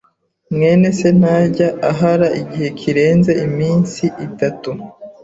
mwene 0.53 0.87
se 0.99 1.09
ntajya 1.19 1.67
ahara 1.91 2.27
igihe 2.41 2.67
kirenze 2.79 3.31
iminsi 3.45 4.03
itatu. 4.27 4.69